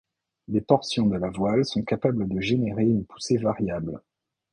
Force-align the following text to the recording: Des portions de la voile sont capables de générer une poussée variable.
Des 0.47 0.61
portions 0.61 1.05
de 1.05 1.15
la 1.15 1.29
voile 1.29 1.63
sont 1.63 1.83
capables 1.83 2.27
de 2.27 2.39
générer 2.39 2.81
une 2.85 3.05
poussée 3.05 3.37
variable. 3.37 4.01